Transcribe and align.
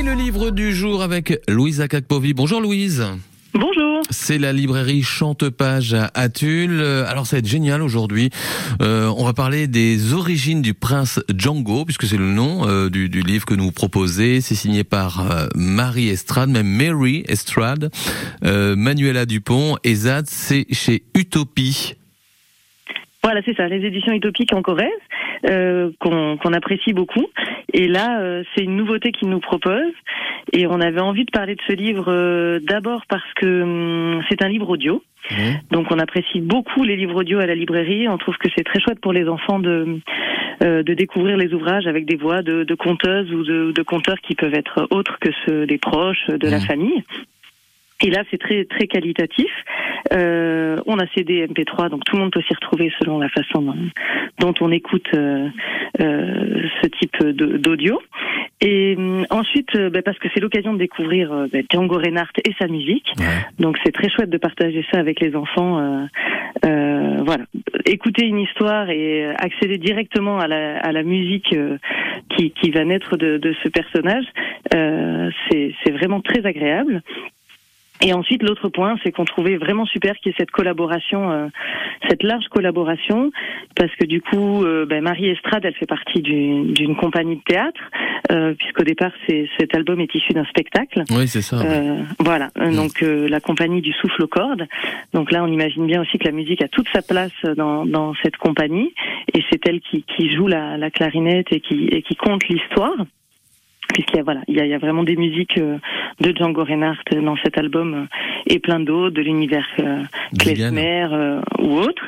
Et 0.00 0.02
le 0.02 0.14
livre 0.14 0.48
du 0.48 0.74
jour 0.74 1.02
avec 1.02 1.42
Louise 1.46 1.82
Akakpovi. 1.82 2.32
Bonjour 2.32 2.62
Louise. 2.62 3.04
Bonjour. 3.52 4.00
C'est 4.08 4.38
la 4.38 4.50
librairie 4.50 5.02
Chantepage 5.02 5.94
à 6.14 6.28
Tulle. 6.30 6.80
Alors 6.80 7.26
ça 7.26 7.36
va 7.36 7.40
être 7.40 7.46
génial 7.46 7.82
aujourd'hui. 7.82 8.30
Euh, 8.80 9.12
on 9.18 9.26
va 9.26 9.34
parler 9.34 9.66
des 9.66 10.14
origines 10.14 10.62
du 10.62 10.72
prince 10.72 11.20
Django, 11.36 11.84
puisque 11.84 12.06
c'est 12.06 12.16
le 12.16 12.32
nom 12.32 12.66
euh, 12.66 12.88
du, 12.88 13.10
du, 13.10 13.20
livre 13.20 13.44
que 13.44 13.52
nous 13.52 13.72
proposez. 13.72 14.40
C'est 14.40 14.54
signé 14.54 14.84
par 14.84 15.30
euh, 15.30 15.48
Marie 15.54 16.08
Estrade, 16.08 16.48
même 16.48 16.66
Mary 16.66 17.22
Estrade, 17.28 17.90
euh, 18.42 18.76
Manuela 18.76 19.26
Dupont 19.26 19.76
et 19.84 19.94
Zad, 19.94 20.24
c'est 20.30 20.64
chez 20.70 21.02
Utopie. 21.14 21.96
Voilà, 23.22 23.42
c'est 23.44 23.54
ça, 23.56 23.68
les 23.68 23.84
éditions 23.86 24.12
utopiques 24.12 24.54
en 24.54 24.62
Corrèze, 24.62 24.88
euh, 25.48 25.90
qu'on 26.00 26.52
apprécie 26.54 26.92
beaucoup. 26.94 27.26
Et 27.72 27.86
là, 27.86 28.20
euh, 28.20 28.42
c'est 28.54 28.64
une 28.64 28.76
nouveauté 28.76 29.12
qu'ils 29.12 29.28
nous 29.28 29.40
proposent. 29.40 29.92
Et 30.52 30.66
on 30.66 30.80
avait 30.80 31.00
envie 31.00 31.24
de 31.24 31.30
parler 31.30 31.54
de 31.54 31.60
ce 31.66 31.72
livre 31.72 32.06
euh, 32.08 32.58
d'abord 32.62 33.02
parce 33.08 33.30
que 33.36 33.62
hum, 33.62 34.22
c'est 34.28 34.42
un 34.42 34.48
livre 34.48 34.70
audio. 34.70 35.02
Mmh. 35.30 35.36
Donc 35.70 35.86
on 35.90 35.98
apprécie 35.98 36.40
beaucoup 36.40 36.82
les 36.82 36.96
livres 36.96 37.20
audio 37.20 37.38
à 37.38 37.46
la 37.46 37.54
librairie. 37.54 38.08
On 38.08 38.16
trouve 38.16 38.36
que 38.38 38.48
c'est 38.56 38.64
très 38.64 38.80
chouette 38.80 39.00
pour 39.00 39.12
les 39.12 39.28
enfants 39.28 39.58
de, 39.58 40.00
euh, 40.64 40.82
de 40.82 40.94
découvrir 40.94 41.36
les 41.36 41.52
ouvrages 41.52 41.86
avec 41.86 42.06
des 42.06 42.16
voix 42.16 42.40
de, 42.42 42.64
de 42.64 42.74
conteuses 42.74 43.30
ou 43.32 43.44
de, 43.44 43.70
de 43.72 43.82
conteurs 43.82 44.18
qui 44.22 44.34
peuvent 44.34 44.54
être 44.54 44.88
autres 44.90 45.18
que 45.20 45.28
ceux 45.44 45.66
des 45.66 45.78
proches, 45.78 46.26
de 46.26 46.48
la 46.48 46.56
Mmh. 46.56 46.62
famille. 46.62 47.04
Et 48.02 48.10
là, 48.10 48.22
c'est 48.30 48.38
très 48.38 48.64
très 48.64 48.86
qualitatif. 48.86 49.50
Euh, 50.12 50.76
on 50.86 50.98
a 50.98 51.06
CD, 51.14 51.46
MP3, 51.46 51.88
donc 51.88 52.04
tout 52.04 52.16
le 52.16 52.22
monde 52.22 52.32
peut 52.32 52.42
s'y 52.42 52.54
retrouver 52.54 52.92
selon 52.98 53.18
la 53.18 53.28
façon 53.28 53.62
dont, 53.62 53.76
dont 54.38 54.54
on 54.60 54.72
écoute 54.72 55.08
euh, 55.14 55.48
euh, 56.00 56.62
ce 56.82 56.88
type 56.88 57.24
d'audio. 57.24 58.00
Et 58.60 58.96
ensuite, 59.30 59.76
bah, 59.76 60.02
parce 60.02 60.18
que 60.18 60.28
c'est 60.34 60.40
l'occasion 60.40 60.74
de 60.74 60.78
découvrir 60.78 61.30
bah, 61.52 61.60
Django 61.72 61.96
Reinhardt 61.96 62.32
et 62.44 62.52
sa 62.58 62.66
musique. 62.66 63.12
Ouais. 63.18 63.24
Donc 63.58 63.78
c'est 63.84 63.92
très 63.92 64.10
chouette 64.10 64.30
de 64.30 64.38
partager 64.38 64.84
ça 64.92 64.98
avec 64.98 65.20
les 65.20 65.34
enfants. 65.34 66.08
voilà, 66.62 67.44
écouter 67.86 68.26
une 68.26 68.40
histoire 68.40 68.90
et 68.90 69.26
accéder 69.36 69.78
directement 69.78 70.38
à 70.38 70.48
la, 70.48 70.78
à 70.78 70.92
la 70.92 71.02
musique 71.02 71.54
qui, 72.36 72.50
qui 72.50 72.70
va 72.70 72.84
naître 72.84 73.16
de, 73.16 73.38
de 73.38 73.54
ce 73.62 73.68
personnage, 73.68 74.24
euh, 74.74 75.30
c'est 75.50 75.90
vraiment 75.90 76.20
très 76.20 76.44
agréable. 76.46 77.02
Et 78.02 78.14
ensuite, 78.14 78.42
l'autre 78.42 78.68
point, 78.70 78.96
c'est 79.02 79.12
qu'on 79.12 79.26
trouvait 79.26 79.56
vraiment 79.58 79.84
super 79.84 80.16
qu'il 80.16 80.30
y 80.30 80.34
ait 80.34 80.36
cette 80.38 80.50
collaboration, 80.50 81.30
euh, 81.30 81.46
cette 82.08 82.22
large 82.22 82.46
collaboration, 82.48 83.30
parce 83.76 83.94
que 83.96 84.06
du 84.06 84.22
coup, 84.22 84.64
euh, 84.64 84.86
ben, 84.86 85.02
Marie 85.02 85.28
Estrade, 85.28 85.64
elle 85.66 85.74
fait 85.74 85.86
partie 85.86 86.22
d'une 86.22 86.96
compagnie 86.96 87.36
de 87.36 87.42
théâtre, 87.42 87.80
euh, 88.32 88.54
puisqu'au 88.54 88.84
départ, 88.84 89.12
cet 89.58 89.74
album 89.76 90.00
est 90.00 90.14
issu 90.14 90.32
d'un 90.32 90.44
spectacle. 90.46 91.02
Oui, 91.10 91.28
c'est 91.28 91.42
ça. 91.42 91.58
ouais. 91.58 91.64
Euh, 91.66 92.02
voilà, 92.20 92.48
Mm. 92.56 92.74
donc 92.76 93.02
euh, 93.02 93.28
la 93.28 93.40
compagnie 93.40 93.82
du 93.82 93.92
souffle 93.92 94.22
aux 94.22 94.28
cordes. 94.28 94.66
Donc 95.12 95.30
là, 95.30 95.44
on 95.44 95.48
imagine 95.48 95.86
bien 95.86 96.00
aussi 96.00 96.18
que 96.18 96.24
la 96.24 96.32
musique 96.32 96.62
a 96.62 96.68
toute 96.68 96.88
sa 96.92 97.02
place 97.02 97.32
dans, 97.56 97.84
dans 97.84 98.14
cette 98.22 98.36
compagnie, 98.38 98.94
et 99.34 99.42
c'est 99.50 99.60
elle 99.66 99.80
qui, 99.80 100.04
qui 100.04 100.34
joue 100.34 100.46
la, 100.46 100.78
la 100.78 100.90
clarinette 100.90 101.52
et 101.52 101.60
qui, 101.60 101.86
et 101.88 102.00
qui 102.02 102.16
compte 102.16 102.48
l'histoire. 102.48 102.96
Puisqu'il 103.92 104.18
y 104.18 104.20
a 104.20 104.22
voilà, 104.22 104.42
il 104.46 104.54
y 104.56 104.60
a, 104.60 104.64
il 104.64 104.70
y 104.70 104.74
a 104.74 104.78
vraiment 104.78 105.02
des 105.02 105.16
musiques 105.16 105.58
euh, 105.58 105.76
de 106.20 106.32
Django 106.36 106.64
Reinhardt 106.64 107.04
dans 107.22 107.36
cet 107.36 107.58
album 107.58 107.94
euh, 107.94 108.16
et 108.46 108.58
plein 108.58 108.80
d'autres 108.80 109.14
de 109.14 109.22
l'univers 109.22 109.66
euh, 109.80 110.02
klezmer 110.38 111.06
euh, 111.12 111.40
ou 111.58 111.78
autre. 111.78 112.02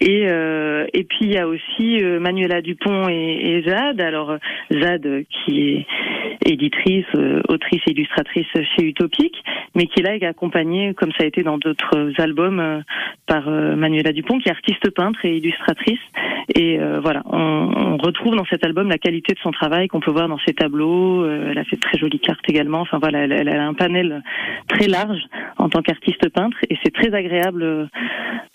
Et 0.00 0.24
euh, 0.28 0.86
et 0.92 1.04
puis 1.04 1.20
il 1.22 1.32
y 1.32 1.38
a 1.38 1.46
aussi 1.46 2.02
euh, 2.02 2.20
Manuela 2.20 2.60
Dupont 2.62 3.08
et, 3.08 3.58
et 3.58 3.62
Zad. 3.68 4.00
Alors 4.00 4.36
Zad 4.70 5.24
qui 5.30 5.60
est 5.70 5.86
éditrice, 6.46 7.06
euh, 7.16 7.40
autrice 7.48 7.80
et 7.86 7.92
illustratrice 7.92 8.46
chez 8.76 8.84
Utopique, 8.84 9.36
mais 9.74 9.86
qui 9.86 10.02
là 10.02 10.14
est 10.14 10.24
accompagnée, 10.24 10.94
comme 10.94 11.12
ça 11.12 11.24
a 11.24 11.26
été 11.26 11.42
dans 11.42 11.58
d'autres 11.58 12.12
albums, 12.18 12.60
euh, 12.60 12.80
par 13.26 13.48
Manuela 13.48 14.12
Dupont, 14.12 14.38
qui 14.38 14.48
est 14.48 14.52
artiste 14.52 14.90
peintre 14.90 15.24
et 15.24 15.36
illustratrice. 15.36 16.00
Et 16.54 16.78
euh, 16.78 17.00
voilà, 17.00 17.22
on, 17.26 17.38
on 17.38 17.96
retrouve 17.96 18.36
dans 18.36 18.44
cet 18.44 18.64
album 18.64 18.88
la 18.88 18.98
qualité 18.98 19.32
de 19.32 19.38
son 19.38 19.50
travail 19.50 19.88
qu'on 19.88 20.00
peut 20.00 20.10
voir 20.10 20.28
dans 20.28 20.38
ses 20.46 20.52
tableaux. 20.52 21.24
Elle 21.26 21.56
a 21.56 21.64
fait 21.64 21.76
de 21.76 21.80
très 21.80 21.98
jolies 21.98 22.20
cartes 22.20 22.44
également. 22.48 22.80
Enfin 22.80 22.98
voilà, 22.98 23.20
elle, 23.20 23.32
elle 23.32 23.48
a 23.48 23.66
un 23.66 23.74
panel 23.74 24.22
très 24.68 24.88
large 24.88 25.22
en 25.56 25.68
tant 25.68 25.82
qu'artiste 25.82 26.28
peintre, 26.28 26.56
et 26.68 26.76
c'est 26.82 26.92
très 26.92 27.14
agréable, 27.14 27.88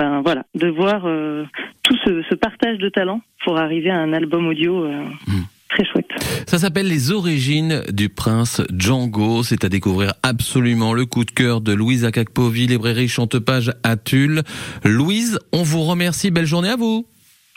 ben 0.00 0.22
voilà, 0.22 0.44
de 0.54 0.68
voir 0.68 1.02
euh, 1.04 1.44
tout 1.82 1.94
ce, 2.04 2.22
ce 2.30 2.34
partage 2.34 2.78
de 2.78 2.88
talents 2.88 3.20
pour 3.44 3.58
arriver 3.58 3.90
à 3.90 3.98
un 3.98 4.12
album 4.14 4.46
audio. 4.46 4.84
euh, 4.84 5.04
Mm. 5.26 5.42
Très 5.68 5.84
chouette. 5.84 6.08
Ça 6.48 6.58
s'appelle 6.58 6.88
Les 6.88 7.12
origines 7.12 7.82
du 7.92 8.08
prince 8.08 8.60
Django. 8.76 9.44
C'est 9.44 9.62
à 9.64 9.68
découvrir 9.68 10.14
absolument 10.24 10.94
le 10.94 11.06
coup 11.06 11.24
de 11.24 11.30
cœur 11.30 11.60
de 11.60 11.72
Louise 11.72 12.04
Akakpovi, 12.04 12.66
librairie 12.66 13.06
Chantepage 13.06 13.70
à 13.84 13.96
Tulle. 13.96 14.42
Louise, 14.84 15.38
on 15.52 15.62
vous 15.62 15.82
remercie. 15.82 16.32
Belle 16.32 16.46
journée 16.46 16.70
à 16.70 16.76
vous. 16.76 17.06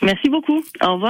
Merci 0.02 0.28
beaucoup. 0.28 0.62
Au 0.86 0.92
revoir. 0.94 1.00